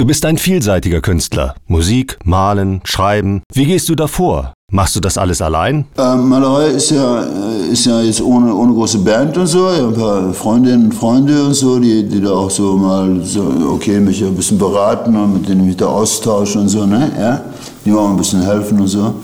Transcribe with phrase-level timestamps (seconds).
[0.00, 1.54] Du bist ein vielseitiger Künstler.
[1.66, 3.42] Musik, Malen, Schreiben.
[3.52, 4.54] Wie gehst du davor?
[4.72, 5.84] Machst du das alles allein?
[5.98, 9.70] Ähm, Malerei ist ja, äh, ist ja jetzt ohne, ohne große Band und so.
[9.70, 13.20] Ich habe ein paar Freundinnen und Freunde und so, die, die da auch so mal
[13.22, 13.44] so,
[13.74, 17.12] okay, mich ein bisschen beraten und mit denen mich da austauschen und so, ne?
[17.20, 17.42] Ja?
[17.84, 19.16] Die auch ein bisschen helfen und so.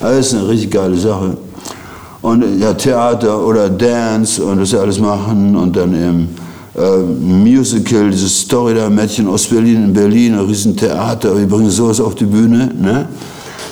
[0.00, 1.36] Das ist eine richtig geile Sache.
[2.22, 6.45] Und ja, Theater oder Dance und das alles machen und dann eben
[6.76, 12.00] äh, Musical, diese Story der Mädchen aus Berlin in Berlin, ein Riesentheater, wir bringen sowas
[12.00, 12.70] auf die Bühne.
[12.78, 13.08] Ne?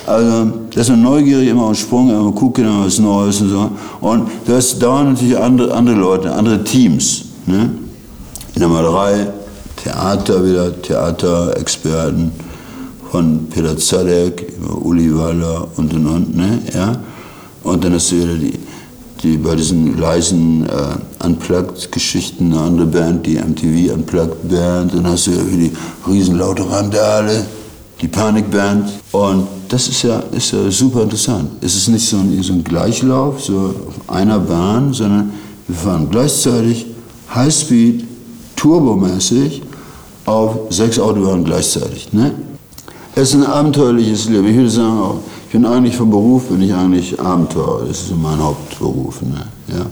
[0.07, 3.71] Also, das ist man neugierig, immer auf Sprung, immer gucken, immer was Neues und so.
[4.01, 7.25] Und das dauern natürlich andere, andere Leute, andere Teams.
[7.45, 7.71] Ne?
[8.53, 9.27] In der Malerei,
[9.75, 12.31] Theater wieder, Theaterexperten
[13.11, 16.35] von Peter Zadek, Uli Waller und und und.
[16.35, 16.59] Ne?
[16.73, 16.95] Ja?
[17.63, 18.53] Und dann hast du wieder die,
[19.23, 24.93] die bei diesen leisen äh, Unplugged-Geschichten eine andere Band, die MTV Unplugged Band.
[24.93, 25.71] Dann hast du ja die
[26.07, 27.45] riesenlaute Randale,
[28.01, 28.89] die Panikband.
[29.11, 31.49] Und das ist ja, ist ja super interessant.
[31.61, 35.31] Es ist nicht so ein, so ein Gleichlauf, so auf einer Bahn, sondern
[35.67, 36.85] wir fahren gleichzeitig
[37.33, 38.05] Highspeed,
[38.55, 39.61] turbomäßig
[40.25, 42.11] auf sechs Autobahnen gleichzeitig.
[42.13, 42.31] Ne?
[43.15, 44.47] Es ist ein abenteuerliches Leben.
[44.47, 45.19] Ich würde sagen, auch,
[45.55, 47.85] bin eigentlich vom Beruf, bin ich eigentlich Abenteurer.
[47.87, 49.21] Das ist mein Hauptberuf.
[49.21, 49.47] Ne?
[49.69, 49.85] Ja?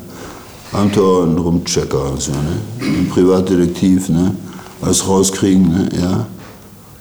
[0.78, 2.33] Abenteurer und Rumchecker und so.
[2.33, 2.59] Ne?
[2.81, 4.36] Ein Privatdetektiv, ne?
[4.81, 5.69] was rauskriegen.
[5.69, 5.89] Ne?
[6.02, 6.28] Ja?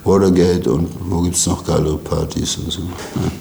[0.04, 2.82] Watergate und wo gibt es noch geilere Partys und so.
[2.82, 3.32] Ne?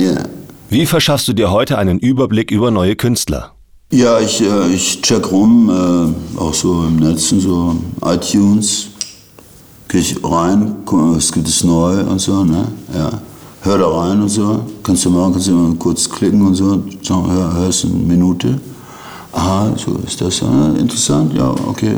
[0.00, 0.24] Yeah.
[0.70, 3.52] Wie verschaffst du dir heute einen Überblick über neue Künstler?
[3.92, 8.86] Ja, ich, äh, ich check rum, äh, auch so im Netz und so, iTunes,
[9.88, 12.68] gehe ich rein, guck was gibt es neu und so, ne?
[12.94, 13.20] Ja.
[13.66, 16.84] Hör da rein und so, kannst du machen, kannst du mal kurz klicken und so,
[17.02, 18.60] sagen, hör, hörst eine Minute.
[19.32, 21.96] Aha, so ist das, äh, interessant, ja, okay,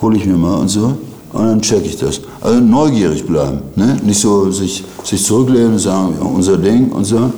[0.00, 0.96] hole ich mir mal und so.
[1.34, 2.22] Und dann check ich das.
[2.40, 3.60] Also neugierig bleiben.
[3.76, 3.98] Ne?
[4.02, 7.30] Nicht so sich, sich zurücklehnen und sagen, ja, unser Ding und so.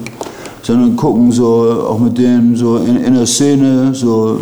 [0.63, 4.39] Sondern gucken so auch mit denen so in, in der Szene, so,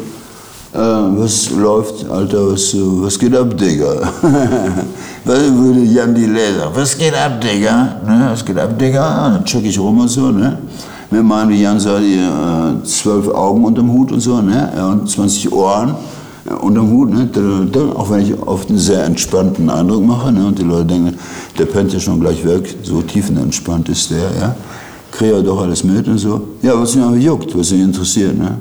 [0.72, 4.10] äh, was läuft, Alter, was, was geht ab, Digga?
[5.24, 8.00] was würde Jan die Leser, was geht ab, Digga?
[8.06, 8.28] Ne?
[8.30, 9.30] Was geht ab, Digga?
[9.30, 10.58] Dann check ich rum und so, ne?
[11.10, 14.70] Mir meinen, wie Jan sagt, äh, zwölf Augen unterm Hut und so, ne?
[14.92, 15.96] Und 20 Ohren
[16.60, 17.28] unterm Hut, ne?
[17.94, 20.46] auch wenn ich oft einen sehr entspannten Eindruck mache ne?
[20.46, 21.18] und die Leute denken,
[21.58, 24.56] der pennt ja schon gleich weg, so tiefenentspannt ist der, ja,
[25.10, 26.40] kriege doch alles mit und so.
[26.62, 28.38] Ja, was mich aber juckt, was mich interessiert.
[28.38, 28.58] Ne?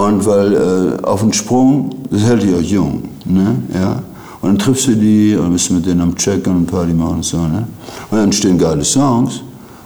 [0.00, 3.02] Und weil äh, auf den Sprung, das hält dich auch jung.
[3.26, 3.56] Ne?
[3.74, 4.02] Ja?
[4.40, 7.24] Und dann triffst du die und bist mit denen am Checken und Party machen und
[7.24, 7.36] so.
[7.36, 7.66] Ne?
[8.10, 9.42] Und dann entstehen geile Songs.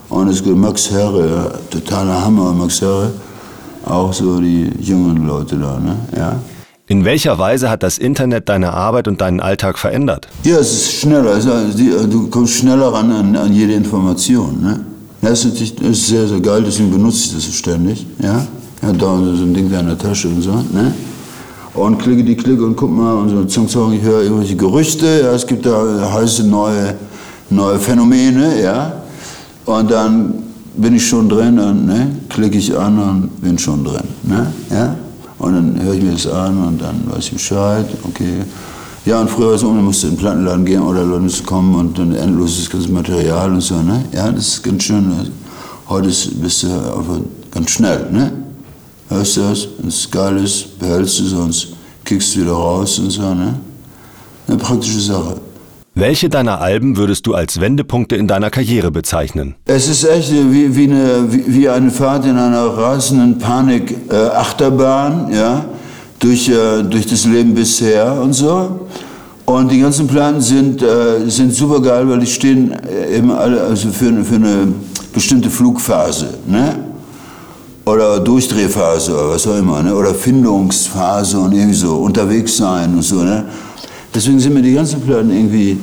[0.08, 3.10] Und es gibt Max Herre, totaler Hammer, Max Herre,
[3.84, 5.80] auch so die jungen Leute da.
[5.80, 5.97] Ne?
[6.16, 6.36] Ja?
[6.86, 10.28] In welcher Weise hat das Internet deine Arbeit und deinen Alltag verändert?
[10.44, 11.32] Ja, es ist schneller.
[11.32, 11.50] Also
[12.06, 14.62] du kommst schneller ran an, an jede Information.
[14.62, 14.80] Ne?
[15.22, 18.06] Das, ist natürlich, das ist sehr, sehr geil, deswegen benutze ich das so ständig.
[18.22, 18.47] Ja?
[18.84, 20.53] Ja, da so ein Ding da in der Tasche und so.
[20.53, 20.93] Ne?
[21.72, 25.06] Und klicke die Klicke und guck mal und so, zum Song, ich höre irgendwelche Gerüchte.
[25.22, 26.95] Ja, es gibt da heiße neue,
[27.49, 28.61] neue Phänomene.
[28.62, 28.93] Ja?
[29.65, 30.34] Und dann
[30.77, 34.05] bin ich schon drin und ne, klicke ich an und bin schon drin.
[34.22, 34.53] Ne?
[34.71, 34.95] Ja?
[35.39, 38.43] Und dann höre ich mir das an und dann weiß ich Bescheid, okay.
[39.06, 41.47] Ja, und früher war es so, man musste in den Plattenladen gehen oder Leute mussten
[41.47, 44.05] kommen und dann endloses ganzes Material und so, ne?
[44.12, 45.12] Ja, das ist ganz schön.
[45.89, 47.21] Heute bist du einfach
[47.51, 48.44] ganz schnell, ne?
[49.09, 51.69] Hörst du das, wenn es geil ist, behältst du, sonst
[52.04, 53.59] kickst du wieder raus und so, ne?
[54.47, 55.37] Eine praktische Sache.
[55.97, 59.54] Welche deiner Alben würdest du als Wendepunkte in deiner Karriere bezeichnen?
[59.65, 65.65] Es ist echt wie, wie, eine, wie, eine Fahrt in einer rasenden Panik-Achterbahn, äh, ja,
[66.19, 68.88] durch, äh, durch das Leben bisher und so.
[69.44, 73.62] Und die ganzen Planen sind, äh, sind super geil, weil die stehen äh, eben alle
[73.62, 74.72] also für, für eine
[75.12, 76.94] bestimmte Flugphase, ne?
[77.87, 79.95] Oder Durchdrehphase oder was auch immer, ne?
[79.95, 83.45] Oder Findungsphase und irgendwie so, unterwegs sein und so, ne?
[84.15, 85.78] Deswegen sind mir die ganzen Platten irgendwie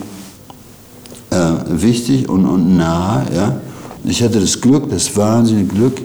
[1.31, 3.25] äh, wichtig und, und nah.
[3.33, 3.59] Ja?
[4.05, 6.01] Ich hatte das Glück, das wahnsinnige Glück,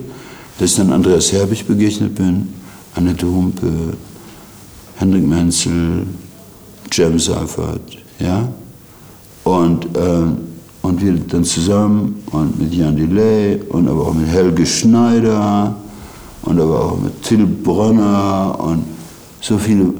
[0.59, 2.53] dass ich dann Andreas Herbig begegnet bin,
[2.95, 3.93] Annette Humpe,
[4.95, 6.05] Hendrik Menzel,
[6.91, 7.97] Jem Seifert.
[8.19, 8.47] Ja?
[9.45, 10.23] Und, äh,
[10.81, 15.75] und wir dann zusammen und mit Jan Delay und aber auch mit Helge Schneider
[16.47, 18.83] und aber auch mit Till Brönner und
[19.41, 19.93] so viele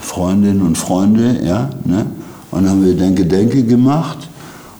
[0.00, 2.06] Freundinnen und Freunde, ja, ne?
[2.50, 4.28] Und dann haben wir Denke, Denke gemacht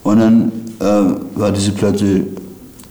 [0.04, 2.24] und dann äh, war diese Platte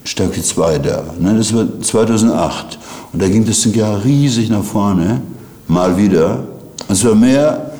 [0.03, 1.03] Stärke 2 da.
[1.19, 1.37] Ne?
[1.37, 2.77] Das war 2008
[3.13, 5.21] und da ging das Jahr riesig nach vorne,
[5.67, 6.43] mal wieder.
[6.89, 7.71] Es war mehr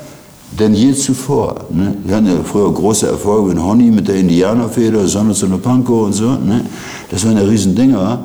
[0.57, 1.55] denn je zuvor.
[1.71, 1.95] Ne?
[2.05, 6.13] Wir hatten ja früher große Erfolge mit Honey, mit der Indianerfeder, Sonne zu Panko und
[6.13, 6.29] so.
[6.29, 6.63] Ne?
[7.09, 8.19] Das waren ja Riesendinger,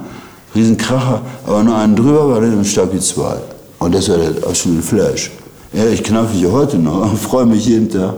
[0.54, 1.22] Riesenkracher.
[1.46, 3.36] Aber nur einen drüber war dann Stabi 2.
[3.78, 5.30] Und das war der absolute Flash.
[5.72, 8.14] Ja, ich kneife mich heute noch und freue mich jeden Tag,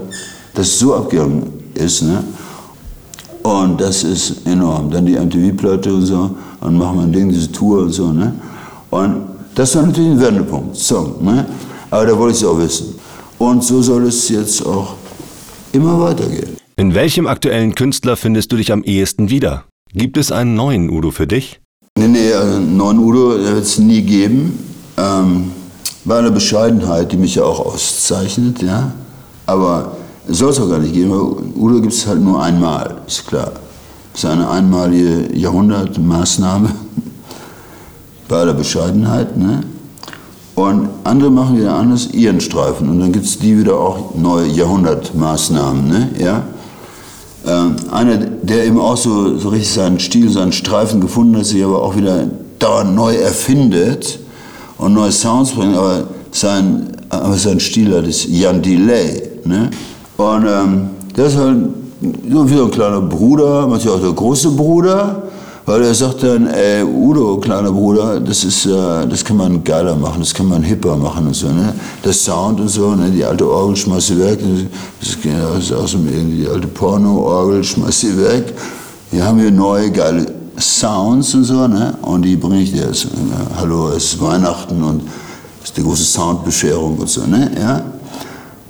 [0.55, 1.43] dass es so abgegangen
[1.75, 2.03] ist.
[2.03, 2.23] Ne?
[3.43, 4.91] Und das ist enorm.
[4.91, 6.31] Dann die MTV-Platte und so.
[6.61, 8.13] Und machen wir ein Ding, diese Tour und so.
[8.13, 8.35] Ne?
[8.91, 11.25] Und das war natürlich ein Wendepunkt, Song.
[11.25, 11.47] Ne?
[11.91, 12.95] Aber da wollte ich es auch wissen.
[13.39, 14.95] Und so soll es jetzt auch
[15.73, 16.57] immer weitergehen.
[16.77, 19.65] In welchem aktuellen Künstler findest du dich am ehesten wieder?
[19.93, 21.61] Gibt es einen neuen Udo für dich?
[22.01, 24.59] Nee, nee, einen neuen Udo wird es nie geben.
[24.97, 25.51] Ähm,
[26.07, 28.93] bei einer Bescheidenheit, die mich ja auch auszeichnet, ja.
[29.45, 31.13] Aber soll es auch gar nicht geben.
[31.55, 33.53] Udo gibt es halt nur einmal, ist klar.
[34.15, 36.71] Das ist eine einmalige Jahrhundertmaßnahme
[38.29, 39.37] bei aller Bescheidenheit.
[39.37, 39.61] Ne?
[40.55, 42.89] Und andere machen wieder anders ihren Streifen.
[42.89, 45.87] Und dann gibt es die wieder auch neue Jahrhundertmaßnahmen.
[45.87, 46.11] Ne?
[46.19, 46.45] Ja?
[47.51, 51.65] Ähm, einer, der eben auch so, so richtig seinen Stil, seinen Streifen gefunden hat, sich
[51.65, 52.29] aber auch wieder
[52.61, 54.21] dauernd neu erfindet
[54.79, 59.23] und neue Sounds bringt, aber sein, aber sein Stil hat ist Jan Delay.
[59.45, 59.71] Ne?
[60.17, 61.57] Und ähm, der ist halt
[62.31, 65.23] so wie ein kleiner Bruder, manchmal auch der große Bruder.
[65.71, 69.95] Weil er sagt dann, ey, Udo, kleiner Bruder, das, ist, äh, das kann man geiler
[69.95, 71.47] machen, das kann man hipper machen und so.
[71.47, 71.73] Ne?
[72.03, 73.09] Das Sound und so, ne?
[73.09, 74.41] die alte Orgel schmeißt sie weg.
[74.99, 75.11] Das
[75.61, 78.53] ist auch so die alte Porno-Orgel schmeißt sie weg.
[79.13, 80.27] Wir haben hier neue, geile
[80.59, 81.97] Sounds und so, ne?
[82.03, 83.05] und die bringe ich dir jetzt.
[83.05, 83.37] Ne?
[83.57, 85.03] Hallo, es ist Weihnachten und
[85.63, 87.25] es ist die große Soundbescherung und so.
[87.27, 87.49] Ne?
[87.57, 87.85] Ja?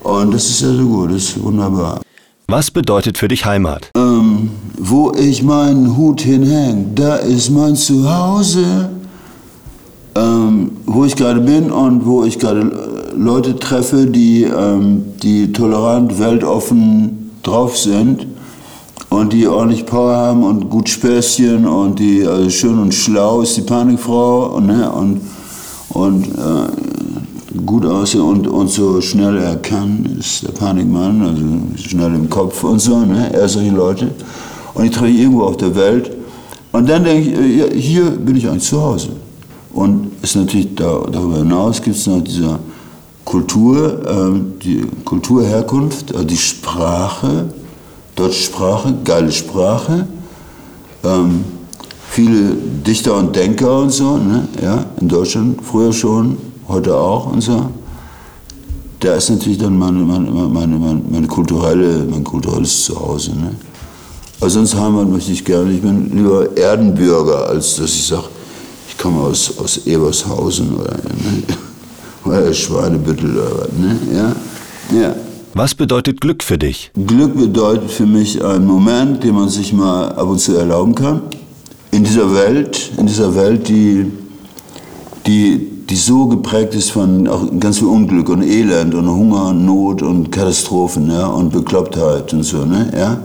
[0.02, 2.02] Und das ist ja so gut, das ist wunderbar.
[2.47, 3.91] Was bedeutet für dich Heimat?
[3.97, 4.50] Ähm,
[4.82, 8.91] wo ich meinen Hut hinhänge, da ist mein Zuhause.
[10.17, 15.53] Ähm, wo ich gerade bin und wo ich gerade äh, Leute treffe, die, ähm, die
[15.53, 18.27] tolerant, weltoffen drauf sind
[19.09, 23.56] und die ordentlich Power haben und gut Späßchen und die also schön und schlau ist
[23.56, 25.21] die Panikfrau und, ne, und,
[25.91, 32.15] und äh, gut aussieht und, und so schnell er kann, ist der Panikmann, also schnell
[32.15, 33.33] im Kopf und so, ne?
[33.33, 34.11] er solche Leute.
[34.75, 36.17] Und ich treffe irgendwo auf der Welt.
[36.73, 39.11] Und dann denke ich, äh, hier bin ich eigentlich zu Hause.
[39.73, 42.59] Und ist natürlich da, darüber hinaus gibt es noch diese
[43.25, 47.47] Kultur, äh, die Kulturherkunft, also die Sprache,
[48.17, 50.07] deutsche Sprache, geile Sprache.
[51.05, 51.45] Ähm,
[52.11, 52.55] viele
[52.87, 54.49] Dichter und Denker und so, ne?
[54.61, 56.37] ja, in Deutschland früher schon,
[56.69, 57.67] heute auch und so.
[58.99, 63.31] Da ist natürlich dann meine, meine, meine, meine, meine kulturelle, mein kulturelles Zuhause.
[63.31, 63.55] Ne?
[64.41, 65.71] Aber sonst Heimat möchte ich gerne.
[65.71, 68.25] Ich bin lieber Erdenbürger, als dass ich sage,
[68.89, 71.43] ich komme aus, aus Ebershausen oder, ne?
[72.25, 73.69] oder Schweinebüttel oder was.
[73.79, 73.99] Ne?
[74.13, 74.99] Ja?
[74.99, 75.17] Ja.
[75.53, 76.91] Was bedeutet Glück für dich?
[77.07, 81.23] Glück bedeutet für mich einen Moment, den man sich mal ab und zu erlauben kann.
[81.91, 84.07] In dieser Welt, in dieser Welt, die,
[85.27, 89.67] die die so geprägt ist von auch ganz viel Unglück und Elend und Hunger und
[89.67, 92.65] Not und Katastrophen ja, und Beklopptheit und so.
[92.65, 93.19] Ne, ja.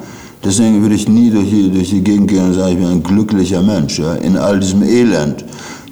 [0.46, 3.04] Deswegen würde ich nie durch die, durch die Gegend gehen und sagen, ich bin ein
[3.04, 5.44] glücklicher Mensch ja, in all diesem Elend.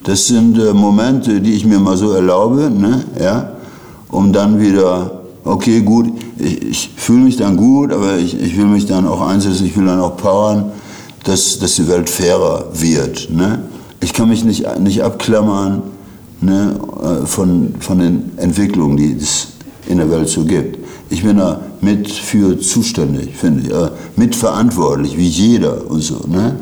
[0.04, 3.54] Das sind äh, Momente, die ich mir mal so erlaube, ne, ja,
[4.10, 6.08] um dann wieder, okay, gut,
[6.38, 9.76] ich, ich fühle mich dann gut, aber ich, ich will mich dann auch einsetzen, ich
[9.76, 10.72] will dann auch powern,
[11.24, 13.30] dass, dass die Welt fairer wird.
[13.32, 13.60] Ne.
[14.02, 15.82] Ich kann mich nicht, nicht abklammern
[16.42, 19.48] ne, äh, von, von den Entwicklungen, die es
[19.88, 20.83] in der Welt so gibt.
[21.14, 26.26] Ich bin da mit für zuständig, finde ich, mitverantwortlich, wie jeder und so.
[26.28, 26.56] Ne?